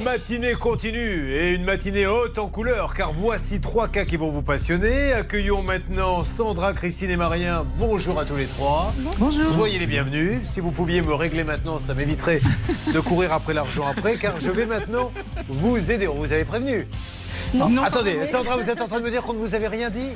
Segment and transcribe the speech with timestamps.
[0.00, 4.42] matinée continue et une matinée haute en couleur car voici trois cas qui vont vous
[4.42, 5.12] passionner.
[5.12, 7.64] Accueillons maintenant Sandra, Christine et Marien.
[7.76, 8.94] Bonjour à tous les trois.
[9.18, 9.52] Bonjour.
[9.52, 10.40] Soyez les bienvenus.
[10.44, 12.40] Si vous pouviez me régler maintenant, ça m'éviterait
[12.92, 15.12] de courir après l'argent après car je vais maintenant
[15.48, 16.08] vous aider.
[16.08, 16.86] On vous avait prévenu.
[17.54, 17.82] Non.
[17.82, 20.08] Attendez, Sandra, vous êtes en train de me dire qu'on ne vous avait rien dit?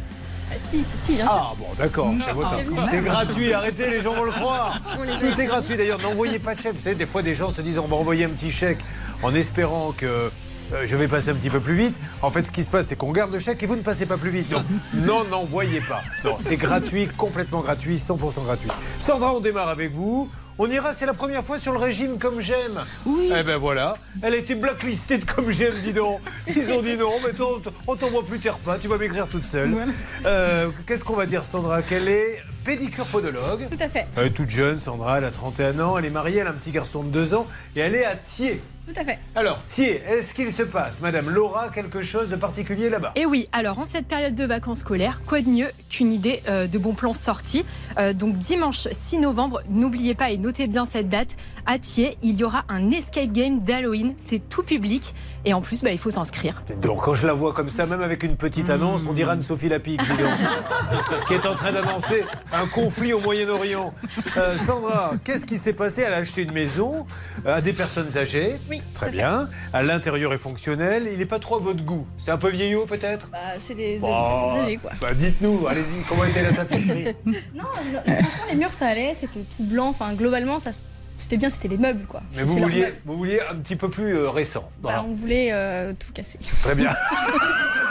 [0.50, 1.34] Ah, si, si, si, bien sûr.
[1.34, 2.10] Ah bon, d'accord.
[2.24, 4.78] c'est Ah, C'est gratuit, arrêtez, les gens vont le croire.
[5.18, 6.74] Tout est gratuit d'ailleurs, n'envoyez pas de chèque.
[6.74, 8.78] Vous savez, des fois, des gens se disent on va envoyer un petit chèque
[9.24, 10.30] en espérant que
[10.72, 11.96] euh, je vais passer un petit peu plus vite.
[12.22, 14.06] En fait, ce qui se passe, c'est qu'on garde le chèque et vous ne passez
[14.06, 14.50] pas plus vite.
[14.50, 14.62] Donc,
[14.94, 16.02] non, n'envoyez pas.
[16.24, 18.68] Non, c'est gratuit, complètement gratuit, 100% gratuit.
[19.00, 20.30] Sandra, on démarre avec vous.
[20.56, 22.80] On ira, c'est la première fois sur le régime comme j'aime.
[23.06, 23.32] Oui.
[23.36, 26.20] Eh ben voilà, elle a été blacklistée de comme j'aime, dis donc.
[26.46, 29.46] Ils ont dit non, mais toi, on t'envoie plus tes repas, tu vas m'écrire toute
[29.46, 29.70] seule.
[29.70, 29.90] Voilà.
[30.26, 31.82] Euh, Qu'est-ce qu'on va dire, Sandra?
[31.82, 33.66] Qu'elle est pédicure podologue.
[33.68, 36.38] Tout à fait, Elle est toute jeune, Sandra, elle a 31 ans, elle est mariée,
[36.38, 38.62] elle a un petit garçon de 2 ans et elle est à Thiers.
[38.86, 39.18] Tout à fait.
[39.34, 43.12] Alors, Thiers, est-ce qu'il se passe, Madame Laura, quelque chose de particulier là-bas?
[43.16, 46.66] Et oui, alors en cette période de vacances scolaires, quoi de mieux qu'une idée euh,
[46.66, 47.64] de bon plan sortie
[47.98, 52.36] Euh, Donc dimanche 6 novembre, n'oubliez pas et notez bien cette date, à Thiers, il
[52.36, 56.10] y aura un escape game d'Halloween, c'est tout public et en plus bah, il faut
[56.10, 56.62] s'inscrire.
[56.80, 59.68] Donc, quand je la vois comme ça, même avec une petite annonce, on dirait Anne-Sophie
[59.68, 59.80] donc,
[61.26, 63.94] qui est en train d'annoncer un conflit au Moyen-Orient.
[64.36, 66.02] Euh, Sandra, qu'est-ce qui s'est passé?
[66.02, 67.06] Elle a acheté une maison
[67.46, 68.56] euh, à des personnes âgées.
[68.70, 69.12] Oui, Très fait.
[69.12, 69.48] bien.
[69.72, 71.08] À l'intérieur est fonctionnel.
[71.12, 72.06] Il n'est pas trop à votre goût.
[72.18, 73.28] C'est un peu vieillot, peut-être?
[73.30, 74.08] Bah, c'est des, des Bon.
[74.08, 74.90] personnes âgées, quoi.
[75.00, 77.04] Bah, dites-nous, allez-y, comment était la tapisserie?
[77.26, 79.88] Non, non, franchement, les murs, ça allait, c'était tout blanc.
[79.88, 80.80] Enfin, globalement, ça, se-
[81.18, 82.22] c'était bien, c'était les meubles, quoi.
[82.36, 82.96] Mais vous vouliez, meubles.
[83.04, 84.70] vous vouliez un petit peu plus euh, récent.
[84.82, 84.98] Voilà.
[84.98, 86.38] Bah, on voulait euh, tout casser.
[86.62, 86.94] Très bien.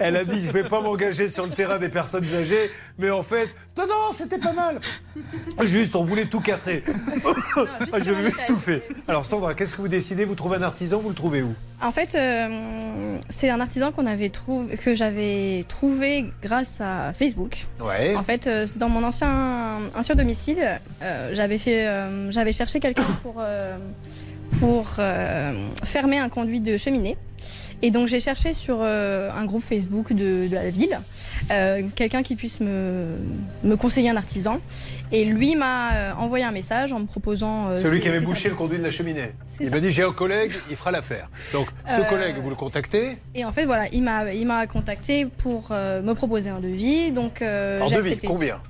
[0.00, 3.10] Elle a dit je ne vais pas m'engager sur le terrain des personnes âgées, mais
[3.10, 4.80] en fait, non, non, c'était pas mal.
[5.62, 6.82] Juste, on voulait tout casser.
[7.92, 8.86] Ah, je vais tout fait.
[9.08, 10.24] Alors Sandra, qu'est-ce que vous décidez?
[10.24, 11.54] Vous trouvez un artisan, vous le trouvez où?
[11.82, 17.66] En fait, euh, c'est un artisan qu'on avait trouvé, que j'avais trouvé grâce à Facebook.
[17.80, 18.16] Ouais.
[18.16, 23.04] En fait, euh, dans mon ancien, ancien domicile, euh, j'avais fait, euh, j'avais cherché quelqu'un
[23.22, 23.76] pour euh,
[24.60, 25.52] pour euh,
[25.84, 27.16] fermer un conduit de cheminée.
[27.82, 30.98] Et donc j'ai cherché sur euh, un groupe Facebook de, de la ville
[31.50, 33.18] euh, quelqu'un qui puisse me,
[33.62, 34.60] me conseiller un artisan.
[35.12, 37.76] Et lui m'a envoyé un message en me proposant.
[37.76, 39.32] Celui qui avait bouché le conduit de la cheminée.
[39.60, 41.28] Il m'a dit j'ai un collègue, il fera l'affaire.
[41.52, 46.12] Donc ce collègue, vous le contactez Et en fait, voilà, il m'a contacté pour me
[46.14, 47.12] proposer un devis.
[47.12, 47.94] Donc j'ai devis.
[47.94, 48.26] accepté.
[48.26, 48.60] Combien?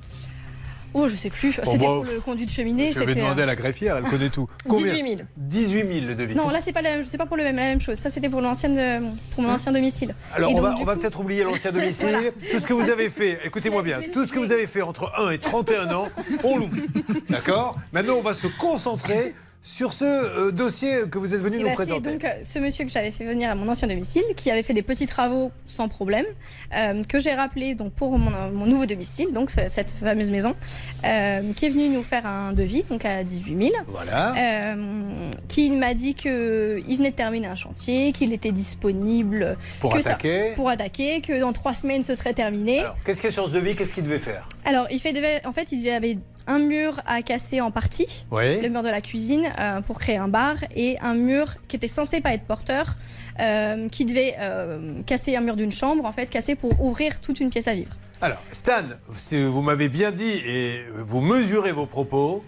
[0.99, 1.53] Oh, je sais plus.
[1.53, 2.91] C'était pour le conduit de cheminée.
[2.91, 4.49] Je vais c'était, demander à la greffière, elle connaît tout.
[4.69, 5.21] Combien 18 000.
[5.37, 6.35] 18 000 le devis.
[6.35, 7.99] Non, là c'est pas la pas pour le même, la même chose.
[7.99, 10.15] Ça c'était pour l'ancienne, euh, pour mon ancien domicile.
[10.35, 12.09] Alors Et on donc, va, on va peut-être oublier l'ancien domicile.
[12.11, 12.31] Voilà.
[12.31, 15.13] Tout ce que vous avez fait, écoutez-moi bien, tout ce que vous avez fait entre
[15.19, 16.09] 1 et 31 ans,
[16.45, 16.87] on l'oublie.
[17.29, 17.77] D'accord?
[17.93, 19.35] Maintenant, on va se concentrer
[19.69, 22.13] sur ce euh, dossier que vous êtes venu Et nous bah, c'est présenter.
[22.13, 24.75] donc euh, ce monsieur que j'avais fait venir à mon ancien domicile, qui avait fait
[24.75, 26.25] des petits travaux sans problème,
[26.77, 30.55] euh, que j'ai rappelé donc pour mon, mon nouveau domicile, donc ce- cette fameuse maison,
[31.05, 33.75] euh, qui est venu nous faire un devis, donc à 18 000.
[33.89, 34.35] Voilà.
[35.49, 40.11] qui m'a dit qu'il venait de terminer un chantier, qu'il était disponible pour que ça-
[40.11, 40.53] attaquer.
[40.55, 42.81] pour attaquer, que dans trois semaines ce serait terminé.
[42.81, 43.75] Alors, qu'est-ce qu'il y a sur ce devis?
[43.75, 44.49] Qu'est-ce qu'il devait faire?
[44.65, 48.69] Alors, il fait devait- en fait, il avait un mur à casser en partie, le
[48.69, 52.21] mur de la cuisine, euh, pour créer un bar, et un mur qui était censé
[52.21, 52.97] pas être porteur,
[53.41, 57.41] euh, qui devait euh, casser un mur d'une chambre, en fait, casser pour ouvrir toute
[57.41, 57.97] une pièce à vivre.
[58.21, 62.45] Alors, Stan, vous m'avez bien dit et vous mesurez vos propos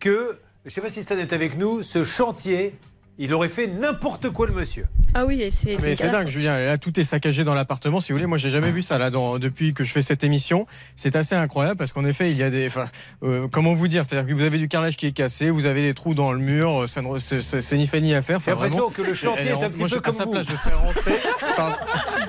[0.00, 2.74] que, je ne sais pas si Stan est avec nous, ce chantier,
[3.18, 4.86] il aurait fait n'importe quoi le monsieur.
[5.14, 6.58] Ah oui, c'est Mais c'est dingue, Julien.
[6.58, 8.00] Là, tout est saccagé dans l'appartement.
[8.00, 10.24] Si vous voulez, moi, j'ai jamais vu ça là dans, depuis que je fais cette
[10.24, 10.66] émission.
[10.96, 12.66] C'est assez incroyable parce qu'en effet, il y a des.
[12.66, 12.86] Enfin,
[13.22, 14.02] euh, comment vous dire?
[14.04, 16.38] C'est-à-dire que vous avez du carrelage qui est cassé, vous avez des trous dans le
[16.40, 16.88] mur.
[16.88, 18.40] Ça ne, c'est, c'est- c'est ni fait ni à faire.
[18.44, 18.90] J'ai l'impression vraiment.
[18.90, 20.74] que le chantier est un moi, petit je- peu à comme vous, place, je serais
[20.74, 21.12] rentré.
[21.56, 21.76] Pardon.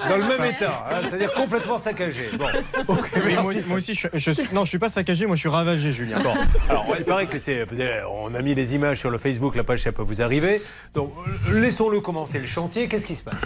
[0.10, 2.30] dans le même état, hein, c'est-à-dire complètement saccagé.
[2.38, 2.46] Bon,
[3.26, 5.26] Mais moi, moi aussi, je, je suis, non, je suis pas saccagé.
[5.26, 6.20] Moi, je suis ravagé, Julien.
[6.22, 6.34] Bon,
[6.70, 7.64] alors il paraît que c'est.
[7.66, 10.22] vous avez- On a mis les images sur le Facebook, la page ça peut vous
[10.22, 10.62] arriver.
[10.94, 11.12] Donc
[11.50, 12.75] euh, laissons-le commencer le chantier.
[12.90, 13.42] Qu'est-ce qui se passe?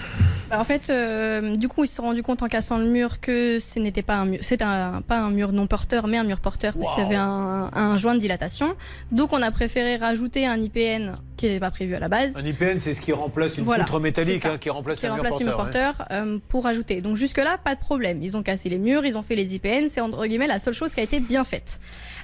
[0.50, 3.20] Bah, en fait, euh, du coup, ils se sont rendus compte en cassant le mur
[3.22, 6.24] que ce n'était pas un mur, c'était un- pas un mur non porteur, mais un
[6.24, 8.74] mur porteur parce qu'il y avait un, un joint de dilatation.
[9.12, 12.36] Donc, on a préféré rajouter un IPN qui n'était pas prévu à la base.
[12.36, 14.54] Un IPN, c'est ce qui remplace une Voilà, poutre métallique ça.
[14.54, 15.92] hein, qui remplace qui un mur remplace mur porteur.
[15.92, 15.96] hein.
[16.06, 17.02] porteur euh, pour ajouter.
[17.02, 18.24] Donc jusque-là, pas de problème.
[18.24, 20.74] Ils ont cassé les murs, ils ont fait les IPN, c'est entre guillemets la seule
[20.74, 21.80] chose qui a été bien faite.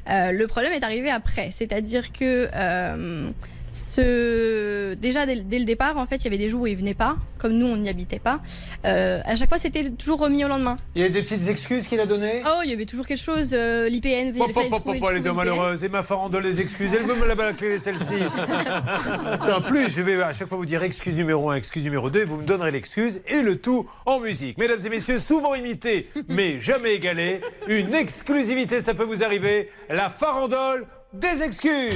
[0.09, 3.29] Euh, le problème est arrivé après, c'est-à-dire que euh,
[3.75, 4.93] Ce...
[4.93, 6.93] Déjà, dès, dès le départ, en fait, il y avait des jours où ils venaient
[6.93, 8.39] pas, comme nous, on n'y habitait pas.
[8.85, 10.77] Euh, à chaque fois, c'était toujours remis au lendemain.
[10.95, 12.41] Il y a des petites excuses qu'il a données?
[12.45, 15.83] Oh, il y avait toujours quelque chose, euh, l'IPN, pop, trouver- pop, les deux malheureuses.
[15.83, 16.91] Et ma farandole les excuses.
[16.93, 18.13] Elle veut me la balancler celle-ci.
[19.55, 22.21] en plus, je vais à chaque fois vous dire excuse numéro 1, excuse numéro 2,
[22.21, 24.57] et vous me donnerez l'excuse et le tout en musique.
[24.57, 27.41] Mesdames et messieurs, souvent imité, mais jamais égalé.
[27.67, 29.69] Une exclusivité, ça peut vous arriver.
[29.89, 31.95] La farandole des excuses.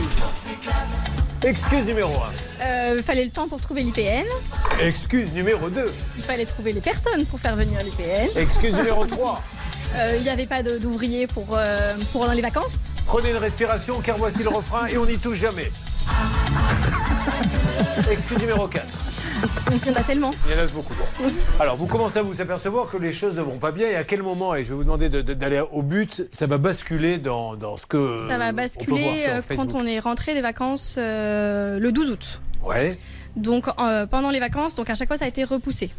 [1.44, 2.66] Excuse numéro 1.
[2.66, 4.26] Euh, Il fallait le temps pour trouver l'IPN.
[4.82, 5.86] Excuse numéro 2.
[6.18, 8.28] Il fallait trouver les personnes pour faire venir l'IPN.
[8.38, 9.42] Excuse numéro 3.
[9.96, 12.90] Euh, Il n'y avait pas d'ouvriers pour, euh, pour dans les vacances.
[13.08, 15.72] Prenez une respiration car voici le refrain et on n'y touche jamais.
[18.12, 18.86] Excuse numéro 4.
[19.72, 20.32] Il y en a tellement.
[20.48, 20.94] Il y en a beaucoup.
[20.94, 21.26] Bon.
[21.60, 24.04] Alors, vous commencez à vous apercevoir que les choses ne vont pas bien et à
[24.04, 27.18] quel moment, et je vais vous demander de- de- d'aller au but, ça va basculer
[27.18, 28.18] dans, dans ce que.
[28.28, 31.92] Ça va on peut voir basculer euh, quand on est rentré des vacances euh, le
[31.92, 32.42] 12 août.
[32.66, 32.98] Ouais.
[33.36, 35.92] Donc euh, pendant les vacances, donc à chaque fois ça a été repoussé.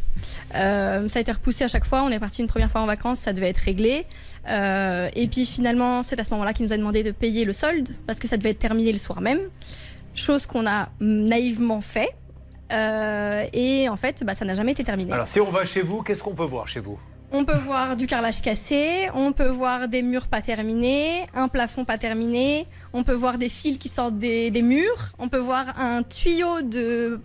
[0.57, 2.03] Euh, ça a été repoussé à chaque fois.
[2.03, 4.05] On est parti une première fois en vacances, ça devait être réglé.
[4.49, 7.53] Euh, et puis finalement, c'est à ce moment-là qu'il nous a demandé de payer le
[7.53, 9.39] solde parce que ça devait être terminé le soir même.
[10.15, 12.11] Chose qu'on a naïvement fait.
[12.73, 15.13] Euh, et en fait, bah, ça n'a jamais été terminé.
[15.13, 16.99] Alors, si on va chez vous, qu'est-ce qu'on peut voir chez vous?
[17.33, 21.85] On peut voir du carrelage cassé, on peut voir des murs pas terminés, un plafond
[21.85, 25.79] pas terminé, on peut voir des fils qui sortent des, des murs, on peut voir
[25.79, 27.21] un tuyau de,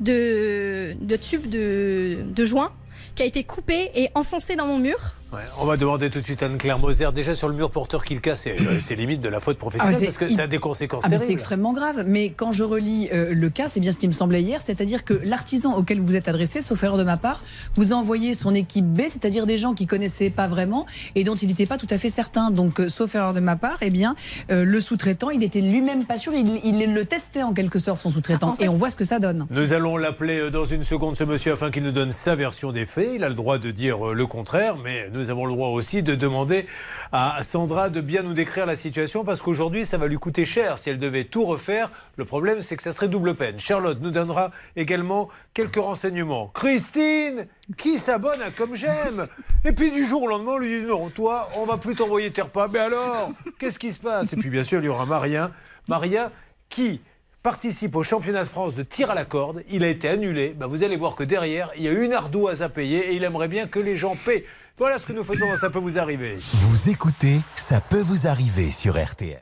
[0.00, 2.72] de, de tube de, de joint
[3.14, 4.98] qui a été coupé et enfoncé dans mon mur.
[5.32, 7.06] Ouais, On va demander tout de suite à Anne-Claire Moser.
[7.14, 9.98] Déjà, sur le mur porteur qu'il casse, c'est euh, limite de la faute professionnelle Ah,
[9.98, 12.04] c'est- parce que il- ça a des conséquences Ah, c'est extrêmement grave.
[12.06, 15.04] Mais quand je relis euh, le cas, c'est bien ce qui me semblait hier, c'est-à-dire
[15.04, 17.44] que l'artisan auquel vous êtes adressé, sauf erreur de ma part,
[17.76, 20.84] vous a envoyé son équipe B, c'est-à-dire des gens qui connaissaient pas vraiment
[21.14, 22.50] et dont il n'était pas tout à fait certain.
[22.50, 24.16] Donc, euh, sauf erreur de ma part, eh bien,
[24.50, 28.00] euh, le sous-traitant, il était lui-même pas sûr, il, il le testait en quelque sorte
[28.02, 29.46] son sous-traitant, En fait- et on voit ce que ça donne.
[29.50, 32.84] Nous allons l'appeler dans une seconde, ce monsieur, afin qu'il nous donne sa version des
[32.84, 33.10] faits.
[33.14, 36.14] Il a le droit de dire le contraire, mais nous avons le droit aussi de
[36.14, 36.64] demander
[37.12, 40.78] à Sandra de bien nous décrire la situation, parce qu'aujourd'hui, ça va lui coûter cher
[40.78, 41.90] si elle devait tout refaire.
[42.16, 43.60] Le problème, c'est que ça serait double peine.
[43.60, 46.50] Charlotte nous donnera également quelques renseignements.
[46.54, 47.46] Christine,
[47.76, 49.26] qui s'abonne à Comme J'aime?
[49.64, 52.30] Et puis du jour au lendemain, on lui dit non, toi, on va plus t'envoyer
[52.30, 52.68] tes repas.
[52.68, 54.32] Mais alors, qu'est-ce qui se passe?
[54.32, 55.50] Et puis bien sûr, il y aura Maria.
[55.88, 56.30] Maria
[56.68, 57.00] qui
[57.42, 59.62] participe au championnat de France de tir à la corde.
[59.70, 60.54] Il a été annulé.
[60.56, 63.24] Ben, vous allez voir que derrière, il y a une ardoise à payer et il
[63.24, 64.44] aimerait bien que les gens paient.
[64.76, 66.36] Voilà ce que nous faisons dans Ça peut vous arriver.
[66.54, 69.40] Vous écoutez Ça peut vous arriver sur RTL.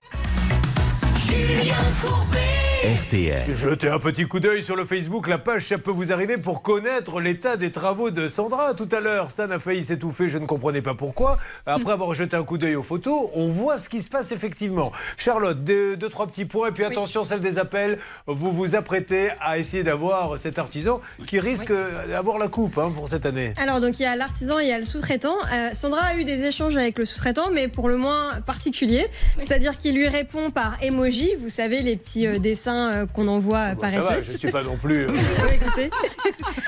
[2.88, 3.54] RTL.
[3.54, 6.62] Jetez un petit coup d'œil sur le Facebook, la page Ça peut vous arriver pour
[6.62, 8.72] connaître l'état des travaux de Sandra.
[8.72, 11.36] Tout à l'heure, Stan a failli s'étouffer, je ne comprenais pas pourquoi.
[11.66, 14.90] Après avoir jeté un coup d'œil aux photos, on voit ce qui se passe effectivement.
[15.18, 17.98] Charlotte, deux, deux, trois petits points, et puis attention, celle des appels.
[18.26, 21.70] Vous vous apprêtez à essayer d'avoir cet artisan qui risque
[22.08, 23.52] d'avoir la coupe hein, pour cette année.
[23.58, 25.36] Alors, donc il y a l'artisan et il y a le sous-traitant.
[25.52, 29.08] Euh, Sandra a eu des échanges avec le sous-traitant, mais pour le moins particuliers.
[29.38, 33.58] C'est-à-dire qu'il lui répond par emoji, vous savez, les petits euh, dessins euh, qu'on envoie
[33.58, 35.06] euh, Bon, par ça va, je ne suis pas non plus.
[35.06, 35.08] euh,
[35.38, 35.90] Ah oui, écoutez.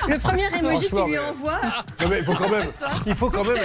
[0.09, 1.59] le premier emoji qu'il lui mais- envoie,
[2.01, 2.67] Non mais il faut quand même,
[3.05, 3.57] il faut quand même.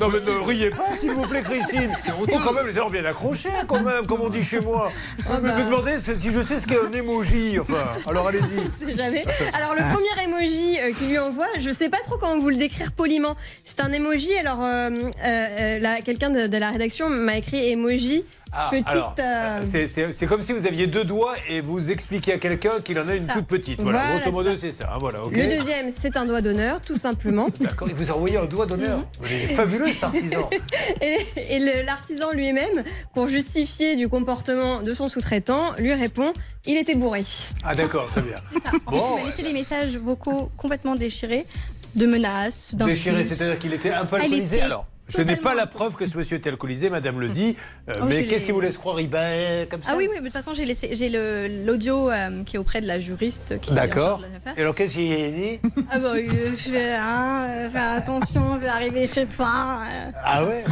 [0.00, 1.94] non mais ne riez pas s'il vous plaît Christine.
[1.96, 4.88] Il faut quand même les avoir bien accrochés quand même, comme on dit chez moi.
[5.28, 5.54] Ah me, bah.
[5.54, 7.58] me demandez si je sais ce qu'est un emoji.
[7.58, 8.94] Enfin, alors allez-y.
[8.94, 9.24] jamais.
[9.54, 12.56] Alors le premier emoji euh, qu'il lui envoie, je sais pas trop comment vous le
[12.56, 13.36] décrire poliment.
[13.64, 14.34] C'est un emoji.
[14.38, 18.24] Alors euh, euh, euh, là, quelqu'un de, de la rédaction m'a écrit emoji.
[18.52, 22.38] Ah, Petite, alors, euh, c'est- comme si vous aviez deux doigts et vous expliquiez à
[22.38, 23.34] quelqu'un qu'il en a une Ça.
[23.34, 23.82] toute petite.
[23.82, 24.90] Voilà, Voilà, grosso modo c'est ça.
[24.92, 25.18] hein, Voilà.
[25.30, 27.48] Le deuxième, c'est un doigt d'honneur, tout simplement.
[27.60, 28.98] D'accord, il vous a envoyé un doigt d'honneur.
[28.98, 29.04] Mhm.
[29.22, 30.48] Mais Il est fabuleux cet artisan.
[31.00, 32.82] Et, l'artisan lui-même,
[33.14, 36.32] pour justifier du comportement de son sous-traitant, lui répond
[36.66, 37.24] il était bourré.
[37.64, 38.36] Ah d'accord, très bien.
[38.52, 38.70] C'est ça.
[38.86, 41.46] En Bon, fait, il m'a laissé des messages vocaux complètement déchirés,
[41.94, 42.96] de menaces, d'insultes.
[42.96, 44.56] Déchiré, c'est-à-dire qu'il était un peu Elle alcoolisé.
[44.56, 47.56] était Alors, je n'ai pas la preuve que ce monsieur était alcoolisé, madame le dit.
[47.88, 50.16] euh, Oh, mais qu'est-ce qui vous laisse croire Il bat comme ça Ah oui, oui,
[50.16, 53.00] mais de toute façon, j'ai laissé, j'ai le- l'audio euh, qui est auprès de la
[53.00, 54.18] juriste qui est en D'accord.
[54.20, 54.54] charge de l'affaire.
[54.56, 55.60] Et alors qu'est-ce qu'il a dit
[55.90, 56.22] Ah bah, euh,
[56.56, 59.80] je vais hein, euh, faire attention, je vais arriver chez toi.
[59.90, 60.10] euh.
[60.24, 60.64] Ah ouais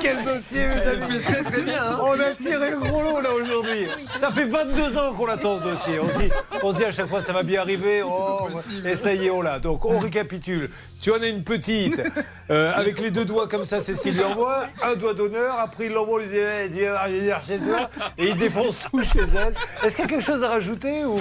[0.00, 1.98] Quel dossier, mes amis très très bien.
[2.00, 3.86] On a tiré le gros lot là aujourd'hui.
[4.16, 6.00] Ça fait 22 ans qu'on attend ce dossier.
[6.00, 6.30] On se dit,
[6.62, 8.02] on se dit à chaque fois ça va bien arriver.
[8.04, 8.48] Oh,
[8.84, 9.58] et ça y est, on l'a.
[9.58, 10.70] Donc on récapitule.
[11.00, 12.00] Tu en as une petite
[12.58, 14.64] euh, avec les deux doigts comme ça, c'est ce qu'il lui envoie.
[14.82, 15.58] Un doigt d'honneur.
[15.58, 16.28] Après il l'envoie, il
[16.70, 19.54] dit, Eh, Ah, chez toi et il défonce tout chez elle.
[19.84, 21.18] Est-ce qu'il y a quelque chose à rajouter ou?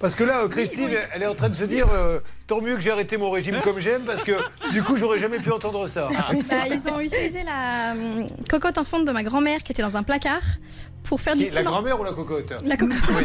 [0.00, 2.74] Parce que là, euh, Christine, elle est en train de se dire euh, tant mieux
[2.74, 4.32] que j'ai arrêté mon régime comme j'aime, parce que
[4.72, 6.08] du coup, j'aurais jamais pu entendre ça.
[6.10, 7.92] Bah, ils ont utilisé la
[8.48, 10.40] cocotte en fonte de ma grand-mère qui était dans un placard
[11.04, 11.70] pour faire du Qui- La ciment.
[11.70, 12.96] grand-mère ou la cocotte La cocotte.
[13.16, 13.24] Oui,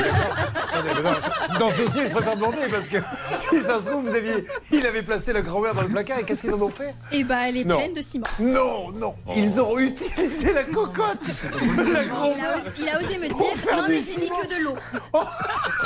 [1.60, 2.98] Dans ce dossier, je préfère demander parce que
[3.36, 6.24] si ça se trouve, vous aviez, il avait placé la grand-mère dans le placard et
[6.24, 6.94] qu'est-ce qu'ils en ont fait?
[7.12, 7.78] Et bah, elle est Non.
[7.78, 8.26] pleine de ciment.
[8.40, 11.20] Non, non, ils ont utilisé la cocotte.
[11.26, 12.10] La Il
[12.44, 14.76] a, osé, il a osé me dire non mais j'ai mis que de l'eau.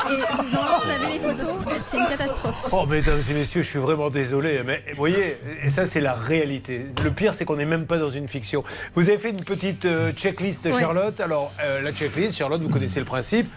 [0.10, 2.56] Et vraiment, vous avez les photos, c'est une catastrophe.
[2.72, 6.14] Oh, mesdames et messieurs, je suis vraiment désolé, mais vous voyez, et ça c'est la
[6.14, 6.86] réalité.
[7.04, 8.64] Le pire, c'est qu'on n'est même pas dans une fiction.
[8.96, 10.80] Vous avez fait une petite euh, checklist, Ouais.
[10.80, 11.20] Charlotte.
[11.20, 13.50] Alors, euh, la checklist, Charlotte, vous connaissez le principe.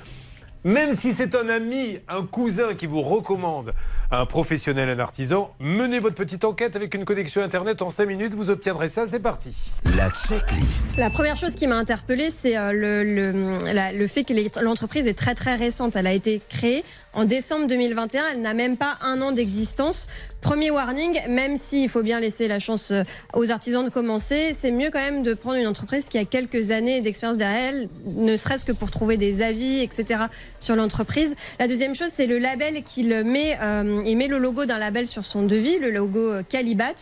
[0.65, 3.73] Même si c'est un ami, un cousin qui vous recommande
[4.13, 8.35] un professionnel, un artisan, menez votre petite enquête avec une connexion Internet en 5 minutes,
[8.35, 9.53] vous obtiendrez ça, c'est parti.
[9.97, 10.97] La checklist.
[10.97, 13.59] La première chose qui m'a interpellée, c'est euh, le,
[13.93, 15.97] le, fait que l'entreprise est très très récente.
[15.97, 18.23] Elle a été créée en décembre 2021.
[18.35, 20.07] Elle n'a même pas un an d'existence.
[20.43, 24.73] Premier warning, même s'il faut bien laisser la chance euh, aux artisans de commencer, c'est
[24.73, 28.37] mieux quand même de prendre une entreprise qui a quelques années d'expérience derrière elle, ne
[28.37, 30.23] serait-ce que pour trouver des avis, etc.
[30.59, 31.37] sur l'entreprise.
[31.61, 33.57] La deuxième chose, c'est le label qu'il met.
[33.63, 36.95] euh, il met le logo d'un label sur son devis, le logo euh, Calibat.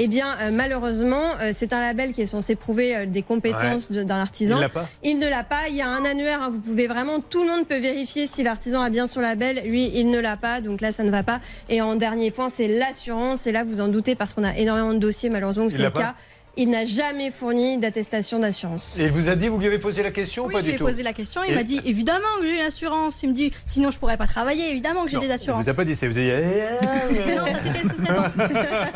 [0.00, 4.04] Eh bien, euh, malheureusement, euh, c'est un label qui est censé prouver des compétences d'un
[4.16, 4.58] Il artisan.
[4.60, 5.68] l'a pas Il ne l'a pas.
[5.68, 6.42] Il y a un annuaire.
[6.42, 9.62] hein, vous pouvez vraiment, tout le monde peut vérifier si l'artisan a bien son label.
[9.66, 10.60] Lui, il ne l'a pas.
[10.60, 11.40] Donc là, ça ne va pas.
[11.68, 13.46] Et en dernier point, c'est l'assurance.
[13.46, 15.82] Et là, vous en doutez parce qu'on a énormément de dossiers, malheureusement, où Il c'est
[15.82, 16.14] le cas.
[16.60, 18.98] Il n'a jamais fourni d'attestation d'assurance.
[18.98, 20.64] Et il vous a dit, vous lui avez posé la question ou Oui, pas je
[20.66, 23.22] lui ai tout posé la question, il Et- m'a dit évidemment que j'ai une assurance.
[23.22, 25.64] Il me dit sinon je pourrais pas travailler, évidemment que j'ai des Il assurances.
[25.66, 26.30] vous a pas dit ça, il vous a dit.
[26.30, 28.90] eh, Non, ça c'était le sous-traitant.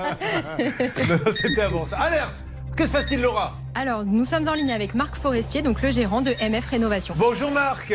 [1.08, 1.98] Non, C'était avant ça.
[1.98, 2.42] Alerte
[2.76, 3.54] Que se passe-t-il, Laura?
[3.74, 7.14] Alors, nous sommes en ligne avec Marc Forestier, donc le gérant de MF Rénovation.
[7.18, 7.92] Bonjour Marc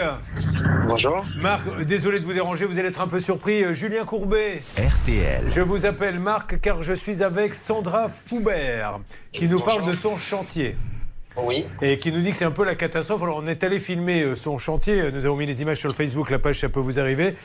[0.88, 1.26] Bonjour.
[1.42, 3.64] Marc, euh, désolé de vous déranger, vous allez être un peu surpris.
[3.64, 5.46] Euh, Julien Courbet, RTL.
[5.50, 9.00] je vous appelle Marc car je suis avec Sandra Foubert
[9.34, 10.78] qui nous parle de son chantier
[11.36, 11.66] Oui.
[11.82, 13.22] et qui nous dit que c'est un peu la catastrophe.
[13.24, 15.96] Alors on est allé filmer euh, son chantier, nous avons mis les images sur le
[15.96, 17.36] Facebook, la page ça peut vous arriver.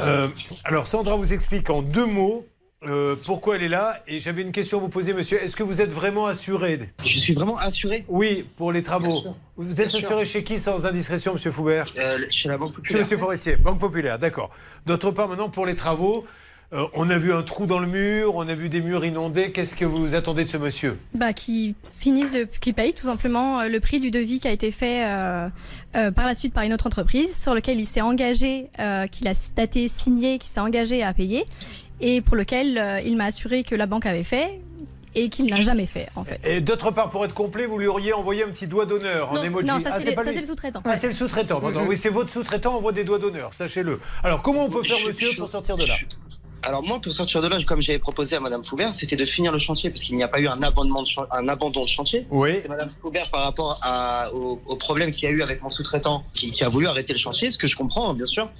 [0.00, 0.28] Euh,
[0.64, 2.46] alors Sandra vous explique en deux mots
[2.86, 4.02] euh, pourquoi elle est là?
[4.06, 6.78] Et j'avais une question à vous poser monsieur, est-ce que vous êtes vraiment assuré?
[7.04, 9.24] Je suis vraiment assuré Oui, pour les travaux.
[9.56, 10.08] Vous êtes Bien sûr.
[10.08, 11.86] assuré chez qui sans indiscrétion monsieur Foubert?
[11.98, 13.00] Euh, chez la Banque Chez Populaire.
[13.02, 14.50] Monsieur Forestier, Banque Populaire, d'accord.
[14.86, 16.24] D'autre part, maintenant, pour les travaux,
[16.72, 19.52] euh, on a vu un trou dans le mur, on a vu des murs inondés.
[19.52, 20.98] Qu'est-ce que vous attendez de ce monsieur?
[21.14, 24.72] Bah, qui finissent, de- qui payent tout simplement le prix du devis qui a été
[24.72, 25.48] fait euh,
[25.94, 29.28] euh, par la suite par une autre entreprise, sur lequel il s'est engagé, euh, qu'il
[29.28, 31.44] a daté, signé, qu'il s'est engagé à payer,
[32.00, 34.60] et pour lequel euh, il m'a assuré que la banque avait fait
[35.16, 36.40] et qu'il n'a jamais fait en fait.
[36.44, 39.40] Et d'autre part, pour être complet, vous lui auriez envoyé un petit doigt d'honneur en
[39.42, 39.66] emoji.
[39.68, 40.82] non, ça Ah, c'est les- pas ça, lui c'est le sous-traitant.
[40.84, 41.60] Ah, c'est le sous-traitant.
[41.60, 41.84] pardon.
[41.86, 44.00] Oui, c'est votre sous-traitant, envoie des doigts d'honneur, sachez-le.
[44.24, 45.94] Alors, comment on peut faire, monsieur, pour sortir de là?
[46.66, 49.52] Alors moi, pour sortir de là, comme j'avais proposé à Madame Foubert, c'était de finir
[49.52, 51.88] le chantier parce qu'il n'y a pas eu un abandon de, chan- un abandon de
[51.90, 52.26] chantier.
[52.30, 52.58] Oui.
[52.58, 55.68] C'est Madame Foubert par rapport à- au, au problème qu'il y a eu avec mon
[55.68, 58.50] sous-traitant qui, qui a voulu arrêter le chantier, ce que je comprends bien sûr.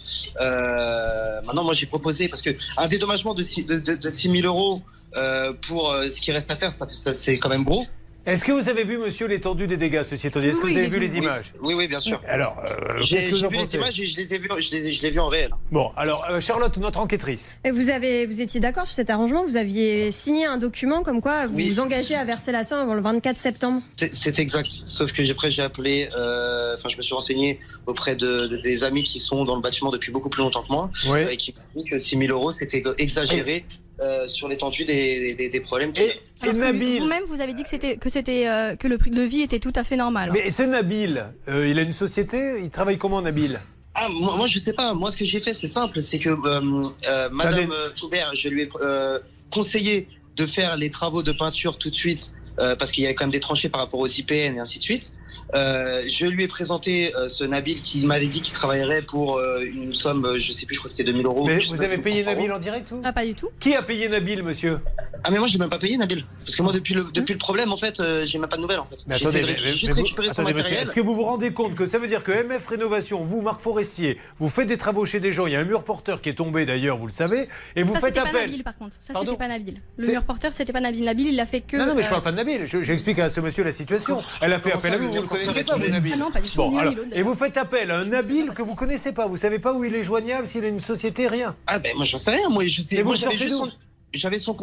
[0.41, 4.31] Euh, maintenant, moi j'ai proposé parce que un dédommagement de 6 de, de, de 6
[4.31, 4.83] 000 euros
[5.17, 7.87] euh, pour euh, ce qui reste à faire, ça, ça, c'est quand même gros.
[8.26, 10.47] Est-ce que vous avez vu, monsieur, l'étendue des dégâts, ceci étant dit?
[10.47, 11.52] Est-ce que Oui, vous avez vu les images?
[11.61, 12.23] Oui, oui, bien sûr.
[12.26, 13.76] Alors, euh, qu'est-ce que vous j'ai en vu les pensez?
[13.76, 15.50] images et je les ai vus, je les ai, je les ai vus en réel.
[15.71, 17.54] Bon, alors, euh, Charlotte, notre enquêtrice.
[17.64, 19.45] Et vous, avez, vous étiez d'accord sur cet arrangement?
[19.45, 21.69] Vous aviez signé un document comme quoi vous Oui.
[21.69, 23.83] vous engagez à verser la somme avant le 24 septembre?
[24.14, 24.71] C'est- exact.
[24.87, 28.57] Sauf que j'ai- après, j'ai appelé, euh, enfin, je me suis renseigné auprès de, de-
[28.57, 31.21] des amis qui sont dans le bâtiment depuis beaucoup plus longtemps que moi Oui.
[31.31, 33.66] et qui m'ont dit que 6 000 euros, c'était exagéré
[34.01, 35.93] euh, sur l'étendue des, des, des problèmes.
[35.97, 39.23] Et, Nabil Vous-même, vous avez dit que c'était que c'était euh, que le prix de
[39.23, 40.31] vie était tout à fait normal.
[40.33, 43.59] Mais ce Nabil, euh, il a une société Il travaille comment, Nabil?
[43.95, 44.93] Ah, moi, moi, je sais pas.
[44.93, 46.03] Moi, ce que j'ai fait, c'est simple.
[46.03, 49.21] C'est que euh, euh, Madame Foubert, je lui ai euh,
[49.53, 52.31] conseillé de faire les travaux de peinture tout de suite.
[52.59, 54.79] Euh, parce qu'il y avait quand même des tranchées par rapport aux IPN et ainsi
[54.79, 55.11] de suite.
[55.55, 59.65] Euh, je lui ai présenté euh, ce Nabil qui m'avait dit qu'il travaillerait pour euh,
[59.65, 61.47] une somme, je sais plus, je crois que c'était 2000 euros.
[61.47, 62.41] Mais vous avez payé 500 euros.
[62.41, 63.51] Nabil en direct Ah, pas du tout.
[63.61, 64.79] Qui a payé Nabil, monsieur?
[65.25, 67.33] Ah mais moi je l'ai même pas payé Nabil parce que moi depuis le depuis
[67.33, 68.97] le problème en fait euh, j'ai même pas de nouvelles en fait.
[69.07, 73.23] Mais attendez, est-ce que vous vous rendez compte que ça veut dire que MF Rénovation,
[73.23, 75.85] vous, Marc Forestier, vous faites des travaux chez des gens, il y a un mur
[75.85, 78.50] porteur qui est tombé d'ailleurs, vous le savez, et vous ça, faites c'était pas appel.
[78.50, 78.97] Nabil, par contre.
[79.00, 79.81] Ça, c'était pas Nabil.
[79.97, 81.04] Le mur porteur, c'était pas Nabil.
[81.04, 81.76] Nabil, il l'a fait que.
[81.76, 83.73] Non, non, mais je euh, parle pas de Nabil, Je- j'explique à ce monsieur la
[83.73, 84.23] situation.
[84.40, 86.31] Elle a fait Comment appel ça, à vous, vous le connaissez pas, Nabil Ah non,
[86.31, 86.57] pas du tout.
[86.57, 89.59] Bon, alors, et vous faites appel à un Nabil que vous connaissez pas, vous savez
[89.59, 91.57] pas où il est joignable, s'il a une société, rien.
[91.66, 92.97] Ah ben moi j'en sais rien moi je sais.
[92.97, 93.66] Et vous sortez d'où
[94.14, 94.54] J'avais son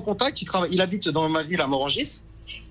[0.00, 0.42] contact.
[0.70, 2.20] Il habite dans ma ville à Morangis.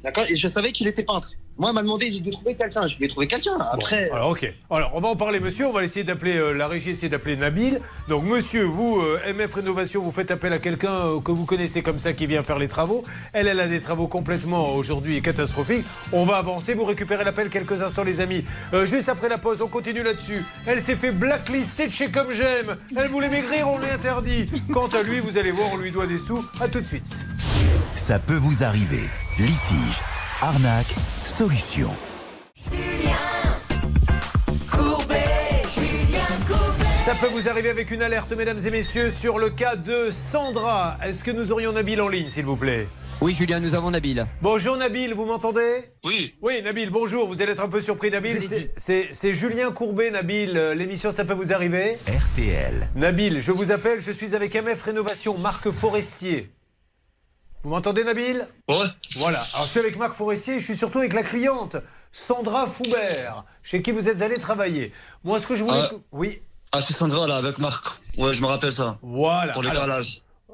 [0.03, 1.31] D'accord Et je savais qu'il était peintre.
[1.59, 2.87] Moi, il m'a demandé de trouver quelqu'un.
[2.87, 3.57] Je lui ai trouvé quelqu'un.
[3.73, 4.07] Après.
[4.09, 4.53] Bon, alors, ok.
[4.71, 5.67] Alors, on va en parler, monsieur.
[5.67, 7.81] On va essayer d'appeler euh, la régie, essayer d'appeler Nabil.
[8.07, 11.81] Donc, monsieur, vous, euh, MF Rénovation, vous faites appel à quelqu'un euh, que vous connaissez
[11.81, 13.03] comme ça qui vient faire les travaux.
[13.33, 15.85] Elle, elle a des travaux complètement aujourd'hui catastrophiques.
[16.13, 16.73] On va avancer.
[16.73, 18.45] Vous récupérez l'appel quelques instants, les amis.
[18.73, 20.43] Euh, juste après la pause, on continue là-dessus.
[20.65, 22.77] Elle s'est fait blacklister de chez Comme J'aime.
[22.95, 24.47] Elle voulait maigrir, on lui interdit.
[24.71, 26.45] Quant à lui, vous allez voir, on lui doit des sous.
[26.61, 27.27] À tout de suite.
[27.95, 29.01] Ça peut vous arriver.
[29.37, 30.01] Litige,
[30.41, 30.95] arnaque,
[31.39, 31.89] solution.
[37.05, 40.97] Ça peut vous arriver avec une alerte, mesdames et messieurs, sur le cas de Sandra.
[41.01, 42.89] Est-ce que nous aurions Nabil en ligne, s'il vous plaît?
[43.21, 44.25] Oui, Julien, nous avons Nabil.
[44.41, 45.85] Bonjour Nabil, vous m'entendez?
[46.03, 46.35] Oui.
[46.41, 47.29] Oui, Nabil, bonjour.
[47.29, 48.41] Vous allez être un peu surpris, Nabil.
[48.75, 50.57] C'est- Julien Courbet, Nabil.
[50.57, 51.97] Euh, L'émission Ça peut vous arriver?
[52.05, 52.89] RTL.
[52.97, 54.01] Nabil, je vous appelle.
[54.01, 56.51] Je suis avec MF Rénovation, Marc Forestier.
[57.63, 58.47] Vous m'entendez, Nabil?
[58.69, 58.75] Ouais.
[59.17, 59.43] Voilà.
[59.53, 61.75] Alors, je suis avec Marc Forestier et je suis surtout avec la cliente,
[62.11, 64.93] Sandra Foubert, chez qui vous êtes allé travailler.
[65.23, 65.89] Moi, ce que je voulais.
[65.91, 65.95] Ah.
[66.11, 67.85] Oui, Ah, c'est Sandra, là, avec Marc.
[68.17, 68.97] Ouais, je me rappelle ça.
[69.01, 69.53] voilà.
[69.53, 69.99] Pour les Alors-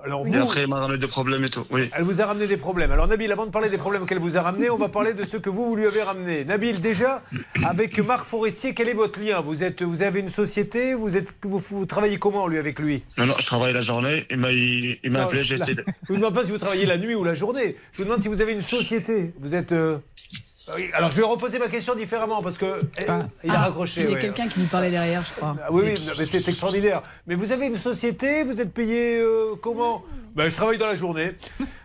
[0.04, 1.66] Alors, Et après, il m'a ramené des problèmes et tout.
[1.72, 1.90] Oui.
[1.94, 2.92] Elle vous a ramené des problèmes.
[2.92, 5.24] Alors Nabil, avant de parler des problèmes qu'elle vous a ramenés, on va parler de
[5.24, 6.46] ce que vous, vous lui avez ramené.
[6.46, 7.24] Nabil, déjà,
[7.66, 9.42] avec Marc Forestier, quel est votre lien?
[9.42, 10.94] Vous, êtes, vous avez une société?
[10.94, 13.04] Vous, êtes, vous, vous travaillez comment, lui, avec lui?
[13.18, 14.28] Non, non, je travaille la journée.
[14.30, 15.56] Il m'a, il, il appelé, je-.
[15.56, 15.74] Je
[16.10, 17.76] vous demande pas si vous travaillez la nuit ou la journée.
[17.94, 19.34] Je vous demande si vous avez une société.
[19.40, 19.72] Vous êtes...
[19.72, 19.98] euh,
[20.76, 22.82] oui, Alors, je vais reposer ma question différemment, parce que...
[23.02, 23.06] eh,
[23.44, 24.02] Il a Ah, raccroché.
[24.02, 24.22] Il y a ouais.
[24.22, 25.56] quelqu'un qui lui parlait derrière, je crois.
[25.64, 27.02] Ah oui, oui, mais c'est extraordinaire.
[27.28, 30.04] Mais vous avez une société, vous êtes payé euh, comment?
[30.36, 31.36] Ben, Je travaille dans la journée.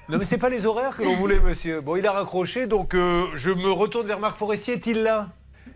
[0.08, 1.80] Non, mais c'est pas les horaires que l'on voulait, monsieur.
[1.82, 4.74] Bon, il a raccroché, donc euh, je me retourne vers Marc Forestier.
[4.74, 5.28] Est-il là?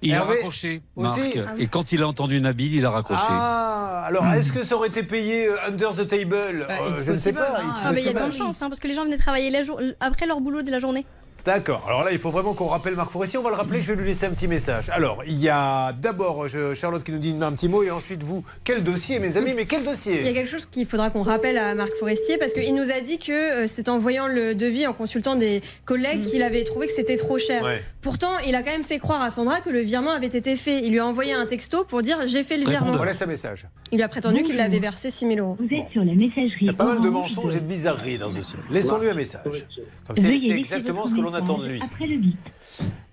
[0.02, 1.18] Il a raccroché, Marc.
[1.46, 3.22] Ah Et quand il a entendu Nabil, il a raccroché.
[3.28, 6.64] Ah, alors est-ce que ça aurait été payé euh, under the table?
[6.68, 7.58] Bah, Euh, Je ne sais pas.
[7.60, 7.74] hein.
[7.84, 9.50] Ah, mais il y a de bonnes chances, hein, parce que les gens venaient travailler
[9.50, 11.06] la jour- après leur boulot de la journée.
[11.44, 11.84] D'accord.
[11.86, 13.38] Alors là, il faut vraiment qu'on rappelle Marc Forestier.
[13.38, 13.82] On va le rappeler.
[13.82, 14.88] Je vais lui laisser un petit message.
[14.90, 18.22] Alors, il y a d'abord je- Charlotte qui nous dit un petit mot et ensuite
[18.22, 18.44] vous.
[18.64, 21.22] Quel dossier, mes amis Mais quel Il y a dossier quelque chose qu'il faudra qu'on
[21.22, 24.54] rappelle à Marc Forestier parce qu'il nous a dit que euh, c'est en voyant le
[24.54, 27.62] devis, en consultant des collègues, qu'il avait trouvé que c'était trop cher.
[27.62, 27.82] Ouais.
[28.00, 30.80] Pourtant, il a quand même fait croire à Sandra que le virement avait été fait.
[30.82, 32.92] Il lui a envoyé un texto pour dire j'ai fait le virement.
[32.92, 33.66] Voilà sa message.
[33.94, 35.56] Il lui a prétendu qu'il avait versé 6 000 euros.
[35.56, 36.56] Vous êtes sur la messagerie.
[36.62, 38.58] Il y a pas mal de mensonges et de bizarreries dans ce dossier.
[38.68, 39.66] Laissons-lui un message.
[40.04, 41.80] Comme c'est exactement ce que l'on attend de lui.
[41.80, 42.36] Après le bip.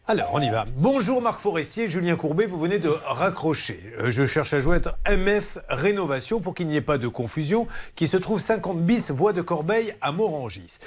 [0.08, 0.66] Alors, on y va.
[0.78, 3.80] Bonjour Marc Forestier, Julien Courbet, vous venez de raccrocher.
[4.00, 8.08] Euh, je cherche à joindre MF Rénovation pour qu'il n'y ait pas de confusion, qui
[8.08, 10.80] se trouve 50 bis voie de Corbeil à Morangis.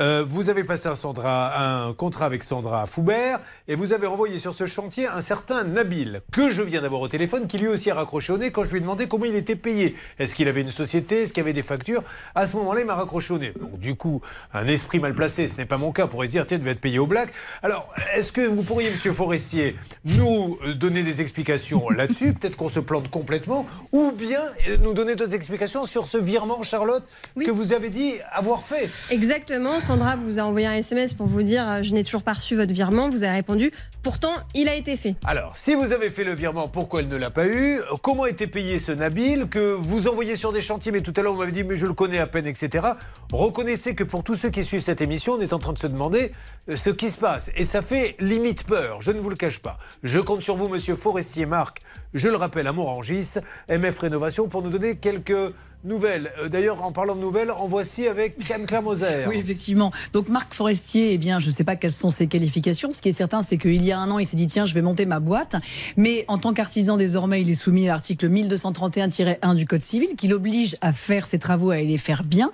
[0.00, 4.38] Euh, vous avez passé un, Sandra- un contrat avec Sandra Foubert et vous avez envoyé
[4.40, 7.90] sur ce chantier un certain Nabil, que je viens d'avoir au téléphone, qui lui aussi
[7.90, 9.94] a raccroché au nez quand je lui ai demandé comment il était payé.
[10.18, 11.22] Est-ce qu'il avait une société?
[11.24, 12.02] Est-ce qu'il avait des factures?
[12.34, 13.52] À ce moment-là, il m'a raccroché au nez.
[13.60, 14.20] Donc, du coup,
[14.54, 16.80] un esprit mal placé, ce n'est pas mon cas, pourrait se dire, tiens, devait être
[16.80, 17.28] payé au black.
[17.62, 22.68] Alors, est-ce que vous pourriez, monsieur Forestier, nous euh, donner des explications là-dessus Peut-être qu'on
[22.68, 27.04] se plante complètement, ou bien euh, nous donner d'autres explications sur ce virement, Charlotte,
[27.36, 27.44] Oui.
[27.44, 28.88] que vous avez dit avoir fait.
[29.10, 29.80] Exactement.
[29.80, 32.56] Sandra vous a envoyé un SMS pour vous dire euh, je n'ai toujours pas reçu
[32.56, 33.08] votre virement.
[33.08, 35.14] Vous avez répondu pourtant il a été fait.
[35.24, 37.80] Alors, si vous avez fait le virement, pourquoi elle ne l'a pas eu?
[38.02, 41.32] Comment était payé ce Nabil que vous envoyez sur des chantiers Mais tout à l'heure,
[41.32, 42.86] vous m'avez dit, mais je le connais à peine, etc.
[43.32, 45.86] Reconnaissez que pour tous ceux qui suivent cette émission, on est en train de se
[45.86, 46.32] demander
[46.74, 47.50] ce qui se passe.
[47.56, 49.78] Et ça fait limite peur, je ne vous le cache pas.
[50.02, 51.80] Je compte sur vous, monsieur Forestier Marc,
[52.12, 53.38] je le rappelle, à Morangis,
[53.70, 55.54] MF Rénovation, pour nous donner quelques
[55.84, 56.32] nouvelles.
[56.38, 59.24] Euh, D'ailleurs, en parlant de nouvelles, en voici avec Anne-Claire Moser.
[59.28, 59.90] Oui, effectivement.
[60.12, 62.92] Donc Marc Forestier, eh bien, je ne sais pas quelles sont ses qualifications.
[62.92, 64.74] Ce qui est certain, c'est qu'il y a un an, il s'est dit tiens, je
[64.74, 65.56] vais monter ma boîte.
[65.96, 70.28] Mais en tant qu'artisan, désormais, il est soumis à l'article 1231-1 du Code civil, qui
[70.28, 72.50] l'oblige à faire ses travaux, à les faire bien.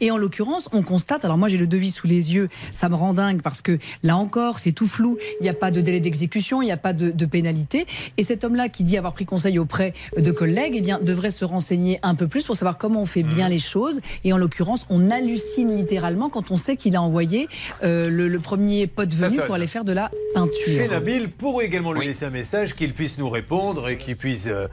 [0.00, 1.24] Et en l'occurrence, on constate.
[1.24, 2.48] Alors moi, j'ai le devis sous les yeux.
[2.72, 5.18] Ça me rend dingue parce que là encore, c'est tout flou.
[5.40, 7.86] Il n'y a pas de délai d'exécution, il n'y a pas de, de pénalité.
[8.16, 11.44] Et cet homme-là, qui dit avoir pris conseil auprès de collègues, eh bien, devrait se
[11.44, 14.00] renseigner un peu plus pour savoir comment on fait bien les choses.
[14.24, 17.48] Et en l'occurrence, on hallucine littéralement quand on sait qu'il a envoyé
[17.82, 20.66] euh, le, le premier pote venu pour aller faire de la peinture.
[20.66, 24.46] Chez Nabil, pour également lui laisser un message, qu'il puisse nous répondre et qu'il puisse
[24.46, 24.68] euh,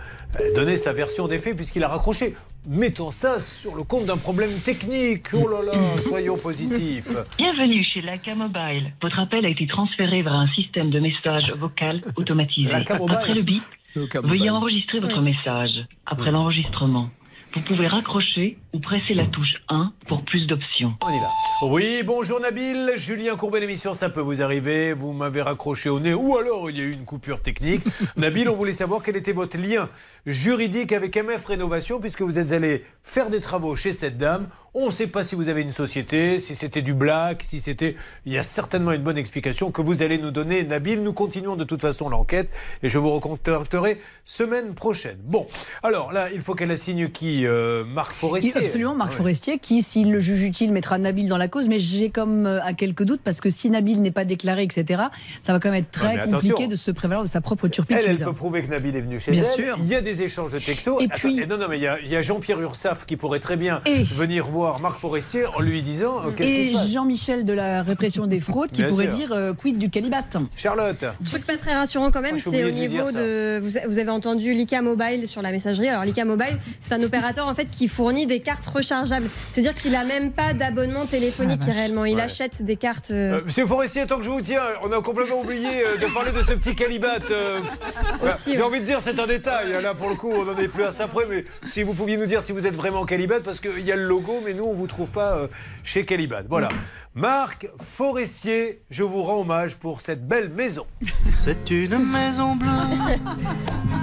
[0.56, 2.36] donner sa version des faits puisqu'il a raccroché.
[2.68, 5.28] Mettons ça sur le compte d'un problème technique.
[5.34, 7.10] Oh là là, soyons positifs.
[7.38, 8.94] Bienvenue chez Laca Mobile.
[9.02, 12.72] Votre appel a été transféré vers un système de message vocal automatisé.
[12.72, 13.64] Après le bip,
[13.96, 15.72] veuillez enregistrer votre message.
[16.06, 17.10] Après l'enregistrement,
[17.54, 20.94] vous pouvez raccrocher ou presser la touche 1 pour plus d'options.
[21.02, 21.30] On y va.
[21.64, 22.94] Oui, bonjour Nabil.
[22.96, 24.94] Julien Courbet, l'émission, ça peut vous arriver.
[24.94, 27.82] Vous m'avez raccroché au nez ou alors il y a eu une coupure technique.
[28.18, 29.90] Nabil, on voulait savoir quel était votre lien
[30.26, 34.48] juridique avec MF Rénovation puisque vous êtes allé faire des travaux chez cette dame.
[34.74, 37.98] On ne sait pas si vous avez une société, si c'était du black, si c'était.
[38.26, 41.04] Il y a certainement une bonne explication que vous allez nous donner, Nabil.
[41.04, 42.50] Nous continuons de toute façon l'enquête
[42.82, 45.18] et je vous recontacterai semaine prochaine.
[45.26, 45.46] Bon,
[45.84, 48.61] alors là, il faut qu'elle assigne qui euh, Marc Forestier.
[48.66, 49.18] Absolument, Marc Ouais.
[49.18, 51.68] Forestier, qui, s'il le juge utile, mettra Nabil dans la cause.
[51.68, 55.04] Mais j'ai comme euh, à quelques doutes, parce que si Nabil n'est pas déclaré, etc.,
[55.44, 58.06] ça va quand même être très compliqué de se prévaloir de sa propre Elle, turpitude.
[58.08, 59.64] elle peut prouver que Nabil est venu chez Bien elle.
[59.64, 59.76] sûr.
[59.80, 61.02] Il y a des échanges de textos.
[61.02, 63.82] Et Attends, puis- non, non, mais il y a, Jean-Pierre Ursaf qui pourrait très bien
[63.86, 66.72] Et- venir voir Marc Forestier en lui disant euh, Et.
[66.88, 69.16] Jean-Michel de la répression des fraudes qui Bien pourrait sûr.
[69.18, 70.22] dire euh, quid du calibat?
[70.56, 71.04] Charlotte.
[71.26, 73.60] truc pas très rassurant quand même, c'est au niveau de.
[73.60, 75.88] Vous, avez entendu Lika Mobile sur la messagerie.
[75.90, 79.30] Alors Lika Mobile, c'est un opérateur en fait qui fournit des cartes rechargeables.
[79.52, 82.06] C'est-à-dire qu'il a même pas d'abonnement téléphonique réellement.
[82.06, 82.22] Il Ouais.
[82.24, 83.12] achète des cartes.
[83.12, 86.14] euh, Euh, Monsieur Forestier, tant que je vous tiens, on a complètement oublié euh, de
[86.14, 87.20] parler de ce petit calibat.
[87.32, 87.60] euh.
[88.24, 88.64] Aussi, J'ai ouais.
[88.64, 89.82] envie de dire, c'est un détail.
[89.82, 91.26] Là, pour le coup, on n'en est plus à ça près.
[91.30, 93.96] Mais si vous pouviez nous dire si vous êtes vraiment calibat, parce qu'il y a
[93.96, 95.48] le logo, mais nous, on ne vous trouve pas euh,
[95.84, 96.44] chez Calibat.
[96.50, 96.70] Voilà.
[97.14, 100.86] Marc Forestier, je vous rends hommage pour cette belle maison.
[101.32, 102.68] C'est une maison bleue.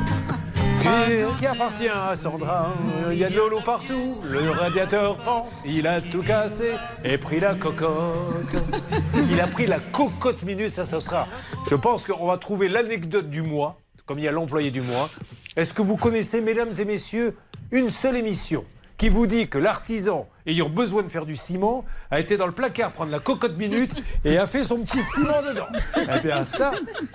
[1.36, 2.72] Qui, appartient à Sandra.
[3.10, 6.72] Il y a de l'eau partout, le radiateur pend, il a tout cassé
[7.04, 8.56] et pris la cocotte.
[9.30, 11.26] Il a pris la cocotte minute, ça, ça sera.
[11.68, 15.08] Je pense qu'on va trouver l'anecdote du mois, comme il y a l'employé du mois.
[15.56, 17.36] Est-ce que vous connaissez, mesdames et messieurs,
[17.72, 18.64] une seule émission
[18.98, 22.52] qui vous dit que l'artisan ayant besoin de faire du ciment a été dans le
[22.52, 25.66] placard prendre la cocotte minute et a fait son petit ciment dedans.
[25.96, 26.72] Eh bien ça,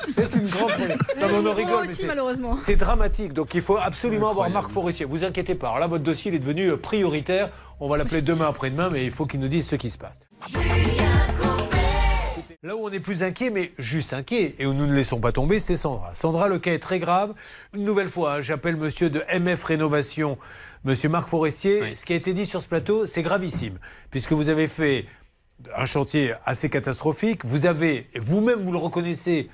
[0.09, 0.71] c'est une grande...
[1.19, 2.57] Non, mais on en rigole, mais c'est- malheureusement.
[2.57, 5.05] c'est dramatique, donc il faut absolument avoir Marc Forestier.
[5.05, 7.49] Vous inquiétez pas, alors là votre dossier il est devenu euh, prioritaire.
[7.79, 10.21] On va l'appeler demain après-demain, mais il faut qu'il nous dise ce qui se passe.
[12.65, 15.33] Là où on est plus inquiet, mais juste inquiet, et où nous ne laissons pas
[15.33, 16.15] tomber, c'est Sandra.
[16.15, 17.33] Sandra, le cas est très grave.
[17.75, 20.37] Une nouvelle fois, hein, j'appelle monsieur de MF Rénovation,
[20.85, 21.93] monsieur Marc Forestier.
[21.93, 23.79] Ce qui a été dit sur ce plateau, c'est gravissime,
[24.11, 25.07] puisque vous avez fait
[25.75, 27.43] un chantier assez catastrophique.
[27.43, 29.49] Vous avez, et vous-même vous le reconnaissez,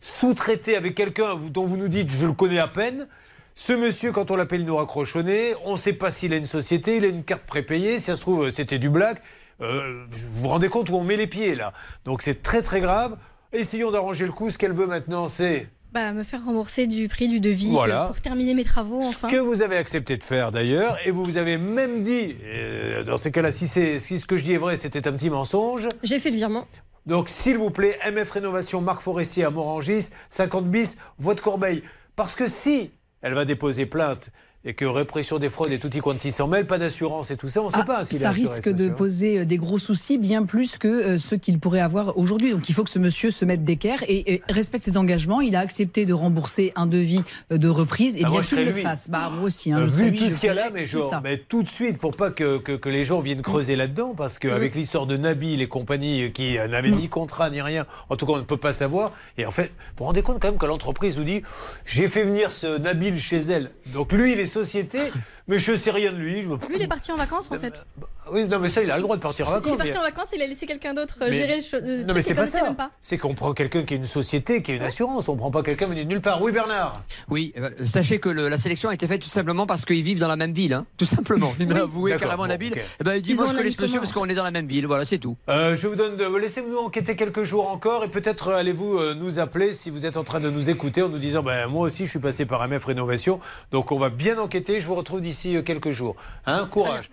[0.00, 3.08] sous-traité avec quelqu'un dont vous nous dites je le connais à peine.
[3.54, 5.16] Ce monsieur, quand on l'appelle, il nous raccroche.
[5.16, 7.98] On ne sait pas s'il a une société, il a une carte prépayée.
[7.98, 9.20] Si ça se trouve, c'était du black.
[9.64, 11.72] Euh, vous vous rendez compte où on met les pieds là?
[12.04, 13.16] Donc c'est très très grave.
[13.52, 14.50] Essayons d'arranger le coup.
[14.50, 18.06] Ce qu'elle veut maintenant, c'est Bah, me faire rembourser du prix du devis Voilà.
[18.06, 19.28] pour terminer mes travaux, enfin.
[19.28, 20.96] ce que vous avez accepté de faire d'ailleurs.
[21.06, 24.36] Et vous vous avez même dit, euh, dans ces cas-là, si, c'est- si ce que
[24.36, 25.88] je dis est vrai, c'était un petit mensonge.
[26.02, 26.66] J'ai fait le virement.
[27.06, 31.82] Donc, s'il vous plaît, MF Rénovation, Marc Forestier à Morangis, 50 bis, voie de Corbeil.
[32.16, 32.90] Parce que si
[33.22, 34.30] elle va déposer plainte
[34.64, 37.60] et que répression des fraudes et tutti quanti s'en mêle, pas d'assurance et tout ça,
[37.62, 38.94] on ne sait Ah, pas s'il est ça risque de monsieur.
[38.94, 42.52] poser euh, des gros soucis, bien plus que euh, ceux qu'il pourrait avoir aujourd'hui.
[42.52, 45.40] Donc il faut que ce monsieur se mette d'équerre et, et respecte ses engagements.
[45.40, 47.22] Il a accepté de rembourser un devis
[47.52, 49.10] euh, de reprise et Ah, bien qu'il le fasse.
[49.10, 49.70] Bah, moi aussi.
[49.72, 50.86] hein, je serais vu lui, tout je ce qu'il y a là, mais,
[51.22, 54.38] mais tout de suite, pour pas que, que- que les gens viennent creuser là-dedans, parce
[54.38, 58.32] qu'avec l'histoire de Nabil et compagnie qui n'avaient ni contrat ni rien, en tout cas
[58.32, 59.12] on ne peut pas savoir.
[59.38, 61.42] Et en fait, vous vous rendez compte quand même que l'entreprise vous dit
[61.84, 63.70] j'ai fait venir ce Nabil chez elle.
[63.92, 65.12] Donc lui, il est société,
[65.48, 66.42] mais je sais rien de lui.
[66.42, 67.84] Lui, il est parti en vacances, en fait.
[68.32, 69.74] Oui, non, mais ça, il a le droit de partir en Il vacances.
[69.74, 72.04] est parti mais- en vacances, il a laissé quelqu'un d'autre euh, Mais- gérer le le
[72.04, 72.74] Non, mais c'est pas ça.
[73.02, 75.28] C'est qu'on prend quelqu'un qui a une société, qui a une assurance.
[75.28, 76.40] On prend pas quelqu'un venu de nulle part.
[76.40, 77.02] Oui, Bernard.
[77.28, 80.20] Oui, euh, sachez que le- la sélection a été faite tout simplement parce qu'ils vivent
[80.20, 81.52] dans la même ville, hein, tout simplement.
[81.60, 82.72] Il m'a avoué D'accord, carrément bon, Nabil.
[82.72, 82.80] ok.
[83.00, 84.42] Eh ben, il dit Ils Moi ont je connais ce monsieur parce qu'on est dans
[84.44, 85.36] la même ville, voilà, c'est tout.
[85.50, 86.24] Euh, je vous donne de...
[86.38, 90.16] Laissez-nous enquêter quelques jours encore et peut-être euh, allez-vous euh, nous appeler si vous êtes
[90.16, 92.66] en train de nous écouter en nous disant ben, Moi aussi, je suis passé par
[92.66, 93.38] MF Rénovation.
[93.70, 94.80] Donc, on va bien enquêter.
[94.80, 96.14] Je vous retrouve d'ici d'ici euh, quelques jours.
[96.46, 97.10] Hein, courage.